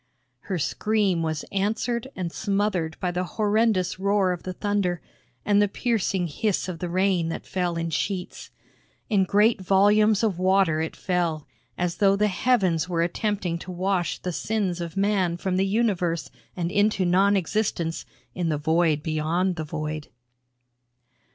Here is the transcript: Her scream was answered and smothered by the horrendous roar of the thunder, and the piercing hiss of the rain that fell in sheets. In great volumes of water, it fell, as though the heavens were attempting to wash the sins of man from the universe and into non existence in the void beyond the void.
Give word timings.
Her 0.39 0.57
scream 0.57 1.21
was 1.21 1.45
answered 1.51 2.07
and 2.15 2.31
smothered 2.31 2.99
by 2.99 3.11
the 3.11 3.23
horrendous 3.37 3.99
roar 3.99 4.31
of 4.31 4.41
the 4.41 4.53
thunder, 4.53 4.99
and 5.45 5.61
the 5.61 5.67
piercing 5.67 6.25
hiss 6.25 6.67
of 6.67 6.79
the 6.79 6.89
rain 6.89 7.29
that 7.29 7.45
fell 7.45 7.77
in 7.77 7.91
sheets. 7.91 8.49
In 9.11 9.25
great 9.25 9.61
volumes 9.61 10.23
of 10.23 10.39
water, 10.39 10.81
it 10.81 10.95
fell, 10.95 11.45
as 11.77 11.97
though 11.97 12.15
the 12.15 12.29
heavens 12.29 12.89
were 12.89 13.03
attempting 13.03 13.59
to 13.59 13.71
wash 13.71 14.17
the 14.17 14.33
sins 14.33 14.81
of 14.81 14.97
man 14.97 15.37
from 15.37 15.57
the 15.57 15.67
universe 15.67 16.31
and 16.57 16.71
into 16.71 17.05
non 17.05 17.37
existence 17.37 18.03
in 18.33 18.49
the 18.49 18.57
void 18.57 19.03
beyond 19.03 19.55
the 19.55 19.63
void. 19.65 20.07